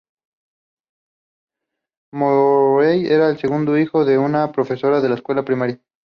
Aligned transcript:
Morell 2.11 3.05
era 3.05 3.29
el 3.29 3.37
segundo 3.37 3.77
hijo 3.77 4.03
de 4.03 4.17
un 4.17 4.35
profesor 4.51 4.99
de 4.99 5.13
escuela 5.13 5.45
primaria. 5.45 5.79